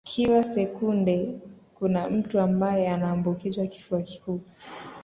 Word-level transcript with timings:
Kila 0.03 0.43
sekunde 0.43 1.39
kuna 1.75 2.09
mtu 2.09 2.39
ambaye 2.39 2.89
anaambukizwa 2.89 3.67
kifua 3.67 4.01
kikuu 4.01 4.41